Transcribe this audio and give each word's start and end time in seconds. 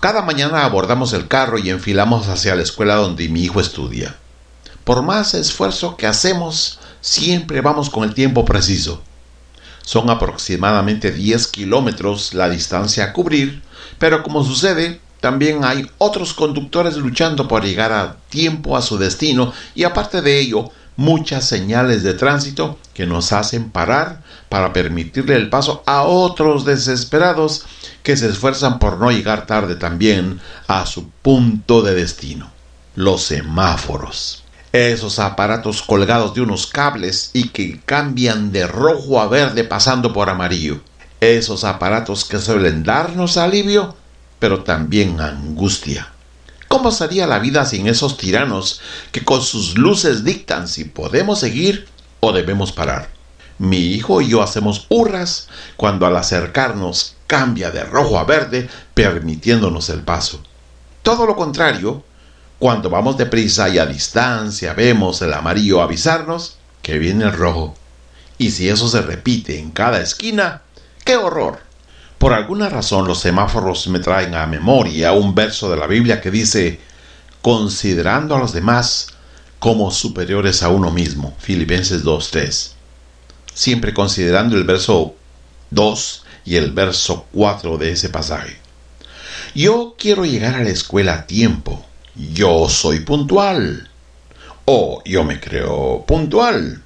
Cada 0.00 0.22
mañana 0.22 0.64
abordamos 0.64 1.12
el 1.12 1.28
carro 1.28 1.58
y 1.58 1.68
enfilamos 1.68 2.28
hacia 2.28 2.54
la 2.54 2.62
escuela 2.62 2.94
donde 2.94 3.28
mi 3.28 3.42
hijo 3.42 3.60
estudia. 3.60 4.16
Por 4.82 5.02
más 5.02 5.34
esfuerzo 5.34 5.98
que 5.98 6.06
hacemos, 6.06 6.78
siempre 7.02 7.60
vamos 7.60 7.90
con 7.90 8.04
el 8.04 8.14
tiempo 8.14 8.46
preciso. 8.46 9.02
Son 9.82 10.08
aproximadamente 10.08 11.12
10 11.12 11.48
kilómetros 11.48 12.32
la 12.32 12.48
distancia 12.48 13.04
a 13.04 13.12
cubrir, 13.12 13.62
pero 13.98 14.22
como 14.22 14.42
sucede, 14.42 15.02
también 15.20 15.64
hay 15.64 15.86
otros 15.98 16.32
conductores 16.32 16.96
luchando 16.96 17.46
por 17.46 17.62
llegar 17.62 17.92
a 17.92 18.16
tiempo 18.30 18.78
a 18.78 18.82
su 18.82 18.96
destino 18.96 19.52
y 19.74 19.84
aparte 19.84 20.22
de 20.22 20.40
ello, 20.40 20.70
muchas 21.00 21.48
señales 21.48 22.02
de 22.02 22.12
tránsito 22.12 22.78
que 22.92 23.06
nos 23.06 23.32
hacen 23.32 23.70
parar 23.70 24.22
para 24.50 24.74
permitirle 24.74 25.34
el 25.34 25.48
paso 25.48 25.82
a 25.86 26.02
otros 26.02 26.66
desesperados 26.66 27.64
que 28.02 28.18
se 28.18 28.28
esfuerzan 28.28 28.78
por 28.78 28.98
no 28.98 29.10
llegar 29.10 29.46
tarde 29.46 29.76
también 29.76 30.40
a 30.68 30.84
su 30.84 31.08
punto 31.08 31.80
de 31.80 31.94
destino. 31.94 32.50
Los 32.96 33.22
semáforos. 33.22 34.44
Esos 34.72 35.18
aparatos 35.18 35.80
colgados 35.80 36.34
de 36.34 36.42
unos 36.42 36.66
cables 36.66 37.30
y 37.32 37.48
que 37.48 37.80
cambian 37.80 38.52
de 38.52 38.66
rojo 38.66 39.22
a 39.22 39.26
verde 39.26 39.64
pasando 39.64 40.12
por 40.12 40.28
amarillo. 40.28 40.82
Esos 41.22 41.64
aparatos 41.64 42.26
que 42.26 42.38
suelen 42.38 42.84
darnos 42.84 43.38
alivio, 43.38 43.96
pero 44.38 44.64
también 44.64 45.18
angustia. 45.18 46.12
¿Cómo 46.70 46.92
sería 46.92 47.26
la 47.26 47.40
vida 47.40 47.66
sin 47.66 47.88
esos 47.88 48.16
tiranos 48.16 48.80
que 49.10 49.24
con 49.24 49.42
sus 49.42 49.76
luces 49.76 50.22
dictan 50.22 50.68
si 50.68 50.84
podemos 50.84 51.40
seguir 51.40 51.88
o 52.20 52.30
debemos 52.30 52.70
parar? 52.70 53.08
Mi 53.58 53.78
hijo 53.88 54.20
y 54.20 54.28
yo 54.28 54.40
hacemos 54.40 54.86
hurras 54.88 55.48
cuando 55.76 56.06
al 56.06 56.16
acercarnos 56.16 57.16
cambia 57.26 57.72
de 57.72 57.82
rojo 57.82 58.20
a 58.20 58.24
verde 58.24 58.70
permitiéndonos 58.94 59.88
el 59.88 60.02
paso. 60.02 60.40
Todo 61.02 61.26
lo 61.26 61.34
contrario, 61.34 62.04
cuando 62.60 62.88
vamos 62.88 63.16
deprisa 63.16 63.68
y 63.68 63.80
a 63.80 63.86
distancia 63.86 64.72
vemos 64.72 65.20
el 65.22 65.34
amarillo 65.34 65.82
avisarnos 65.82 66.56
que 66.82 66.98
viene 66.98 67.24
el 67.24 67.32
rojo. 67.32 67.74
Y 68.38 68.52
si 68.52 68.68
eso 68.68 68.86
se 68.86 69.02
repite 69.02 69.58
en 69.58 69.72
cada 69.72 70.00
esquina, 70.00 70.62
¡qué 71.04 71.16
horror! 71.16 71.69
Por 72.20 72.34
alguna 72.34 72.68
razón 72.68 73.08
los 73.08 73.20
semáforos 73.20 73.88
me 73.88 73.98
traen 73.98 74.34
a 74.34 74.46
memoria 74.46 75.14
un 75.14 75.34
verso 75.34 75.70
de 75.70 75.78
la 75.78 75.86
Biblia 75.86 76.20
que 76.20 76.30
dice, 76.30 76.78
considerando 77.40 78.36
a 78.36 78.38
los 78.38 78.52
demás 78.52 79.06
como 79.58 79.90
superiores 79.90 80.62
a 80.62 80.68
uno 80.68 80.90
mismo. 80.90 81.34
Filipenses 81.38 82.04
2.3. 82.04 82.72
Siempre 83.54 83.94
considerando 83.94 84.58
el 84.58 84.64
verso 84.64 85.14
2 85.70 86.24
y 86.44 86.56
el 86.56 86.72
verso 86.72 87.24
4 87.32 87.78
de 87.78 87.92
ese 87.92 88.10
pasaje. 88.10 88.58
Yo 89.54 89.94
quiero 89.98 90.26
llegar 90.26 90.56
a 90.56 90.62
la 90.62 90.68
escuela 90.68 91.14
a 91.14 91.26
tiempo. 91.26 91.86
Yo 92.14 92.68
soy 92.68 93.00
puntual. 93.00 93.88
O 94.66 95.02
yo 95.06 95.24
me 95.24 95.40
creo 95.40 96.04
puntual. 96.06 96.82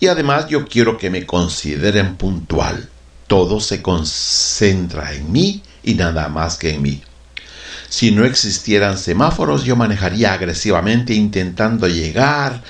Y 0.00 0.08
además 0.08 0.48
yo 0.48 0.66
quiero 0.66 0.98
que 0.98 1.08
me 1.08 1.24
consideren 1.24 2.16
puntual 2.16 2.90
todo 3.26 3.60
se 3.60 3.82
concentra 3.82 5.12
en 5.12 5.32
mí 5.32 5.62
y 5.82 5.94
nada 5.94 6.28
más 6.28 6.56
que 6.56 6.70
en 6.70 6.82
mí. 6.82 7.02
Si 7.88 8.10
no 8.10 8.24
existieran 8.24 8.98
semáforos, 8.98 9.64
yo 9.64 9.76
manejaría 9.76 10.32
agresivamente 10.32 11.14
intentando 11.14 11.86
llegar 11.86 12.62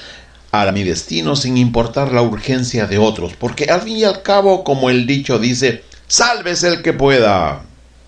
a 0.52 0.72
mi 0.72 0.84
destino 0.84 1.36
sin 1.36 1.56
importar 1.56 2.12
la 2.12 2.22
urgencia 2.22 2.86
de 2.86 2.98
otros, 2.98 3.34
porque 3.38 3.64
al 3.64 3.82
fin 3.82 3.96
y 3.96 4.04
al 4.04 4.22
cabo, 4.22 4.64
como 4.64 4.90
el 4.90 5.06
dicho 5.06 5.38
dice, 5.38 5.84
sálvese 6.06 6.68
el 6.68 6.82
que 6.82 6.92
pueda. 6.92 7.62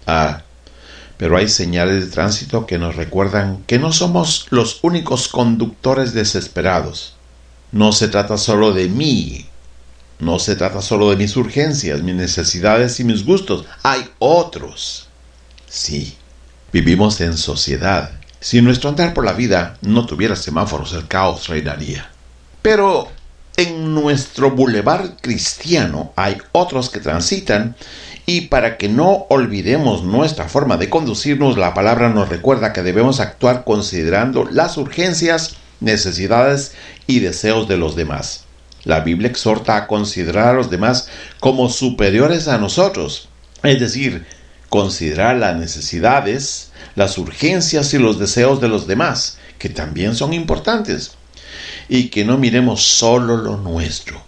Ah, 0.06 0.42
pero 1.16 1.36
hay 1.36 1.48
señales 1.48 2.04
de 2.04 2.10
tránsito 2.10 2.64
que 2.64 2.78
nos 2.78 2.96
recuerdan 2.96 3.64
que 3.66 3.78
no 3.78 3.92
somos 3.92 4.46
los 4.50 4.78
únicos 4.82 5.28
conductores 5.28 6.14
desesperados. 6.14 7.14
No 7.72 7.92
se 7.92 8.08
trata 8.08 8.38
solo 8.38 8.72
de 8.72 8.88
mí, 8.88 9.47
no 10.18 10.38
se 10.38 10.56
trata 10.56 10.82
solo 10.82 11.10
de 11.10 11.16
mis 11.16 11.36
urgencias, 11.36 12.02
mis 12.02 12.14
necesidades 12.14 12.98
y 13.00 13.04
mis 13.04 13.24
gustos. 13.24 13.64
Hay 13.82 14.08
otros. 14.18 15.08
Sí, 15.68 16.16
vivimos 16.72 17.20
en 17.20 17.36
sociedad. 17.36 18.12
Si 18.40 18.60
nuestro 18.62 18.90
andar 18.90 19.14
por 19.14 19.24
la 19.24 19.32
vida 19.32 19.76
no 19.82 20.06
tuviera 20.06 20.36
semáforos, 20.36 20.92
el 20.92 21.06
caos 21.06 21.48
reinaría. 21.48 22.10
Pero 22.62 23.08
en 23.56 23.94
nuestro 23.94 24.52
bulevar 24.52 25.16
cristiano 25.20 26.12
hay 26.16 26.38
otros 26.52 26.90
que 26.90 27.00
transitan 27.00 27.76
y 28.26 28.42
para 28.42 28.76
que 28.76 28.88
no 28.88 29.26
olvidemos 29.30 30.04
nuestra 30.04 30.48
forma 30.48 30.76
de 30.76 30.90
conducirnos, 30.90 31.56
la 31.56 31.74
palabra 31.74 32.08
nos 32.08 32.28
recuerda 32.28 32.72
que 32.72 32.82
debemos 32.82 33.20
actuar 33.20 33.64
considerando 33.64 34.44
las 34.44 34.76
urgencias, 34.76 35.56
necesidades 35.80 36.72
y 37.06 37.20
deseos 37.20 37.68
de 37.68 37.78
los 37.78 37.96
demás. 37.96 38.47
La 38.88 39.00
Biblia 39.00 39.28
exhorta 39.28 39.76
a 39.76 39.86
considerar 39.86 40.48
a 40.48 40.52
los 40.54 40.70
demás 40.70 41.10
como 41.40 41.68
superiores 41.68 42.48
a 42.48 42.56
nosotros, 42.56 43.28
es 43.62 43.78
decir, 43.78 44.24
considerar 44.70 45.36
las 45.36 45.56
necesidades, 45.56 46.70
las 46.94 47.18
urgencias 47.18 47.92
y 47.92 47.98
los 47.98 48.18
deseos 48.18 48.62
de 48.62 48.68
los 48.68 48.86
demás, 48.86 49.36
que 49.58 49.68
también 49.68 50.14
son 50.14 50.32
importantes, 50.32 51.18
y 51.90 52.08
que 52.08 52.24
no 52.24 52.38
miremos 52.38 52.82
solo 52.82 53.36
lo 53.36 53.58
nuestro. 53.58 54.22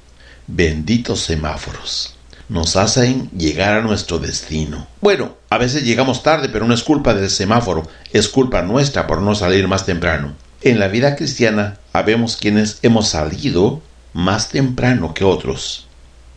Benditos 0.47 1.20
semáforos 1.20 2.16
nos 2.50 2.76
hacen 2.76 3.31
llegar 3.31 3.78
a 3.78 3.81
nuestro 3.81 4.19
destino. 4.19 4.88
Bueno, 5.00 5.37
a 5.49 5.56
veces 5.56 5.84
llegamos 5.84 6.22
tarde, 6.22 6.50
pero 6.50 6.66
no 6.66 6.75
es 6.75 6.82
culpa 6.82 7.15
del 7.15 7.31
semáforo, 7.31 7.88
es 8.12 8.28
culpa 8.28 8.60
nuestra 8.60 9.06
por 9.06 9.22
no 9.22 9.34
salir 9.34 9.69
más 9.69 9.87
temprano. 9.87 10.34
En 10.60 10.78
la 10.78 10.88
vida 10.88 11.16
cristiana, 11.16 11.78
habemos 11.94 12.37
quienes 12.37 12.81
hemos 12.82 13.09
salido 13.09 13.81
más 14.12 14.48
temprano 14.48 15.15
que 15.15 15.25
otros. 15.25 15.87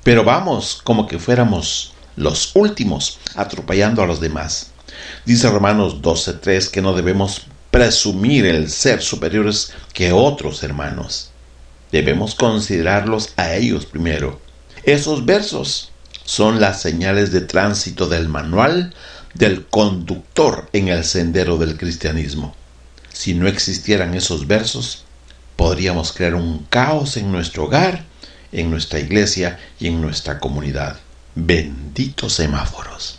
Pero 0.03 0.23
vamos 0.23 0.81
como 0.83 1.07
que 1.07 1.19
fuéramos 1.19 1.93
los 2.15 2.55
últimos, 2.55 3.19
atropellando 3.35 4.01
a 4.03 4.05
los 4.05 4.19
demás. 4.19 4.71
Dice 5.25 5.49
Romanos 5.49 6.01
12.3 6.01 6.69
que 6.69 6.81
no 6.81 6.93
debemos 6.93 7.47
presumir 7.71 8.45
el 8.45 8.69
ser 8.69 9.01
superiores 9.01 9.73
que 9.93 10.11
otros 10.11 10.61
hermanos. 10.63 11.31
Debemos 11.91 12.35
considerarlos 12.35 13.29
a 13.35 13.53
ellos 13.55 13.85
primero. 13.85 14.39
Esos 14.83 15.25
versos 15.25 15.91
son 16.25 16.59
las 16.59 16.81
señales 16.81 17.31
de 17.31 17.41
tránsito 17.41 18.07
del 18.07 18.29
manual 18.29 18.93
del 19.33 19.65
conductor 19.65 20.69
en 20.73 20.89
el 20.89 21.03
sendero 21.03 21.57
del 21.57 21.77
cristianismo. 21.77 22.55
Si 23.11 23.33
no 23.33 23.47
existieran 23.47 24.13
esos 24.13 24.47
versos, 24.47 25.02
podríamos 25.55 26.11
crear 26.13 26.35
un 26.35 26.65
caos 26.69 27.17
en 27.17 27.31
nuestro 27.31 27.65
hogar, 27.65 28.03
en 28.51 28.69
nuestra 28.69 28.99
iglesia 28.99 29.59
y 29.79 29.87
en 29.87 30.01
nuestra 30.01 30.39
comunidad. 30.39 30.97
Benditos 31.35 32.33
semáforos. 32.33 33.03